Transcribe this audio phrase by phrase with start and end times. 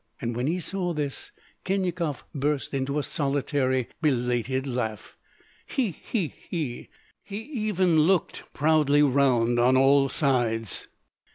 [0.19, 1.31] And when he saw this
[1.63, 5.15] Khinyakov burst into a solitary, belated laugh:
[5.67, 5.91] "He!
[5.91, 6.33] he!
[6.49, 6.89] he!"
[7.23, 10.87] He even looked proudly round on all sides.